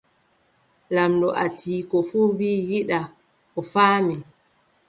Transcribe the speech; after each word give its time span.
Lamɗo 0.95 1.27
Atiiku 1.43 1.97
fuu 2.09 2.27
wii 2.37 2.59
yiɗaa. 2.69 3.05
a 3.57 3.59
faami. 3.71 4.15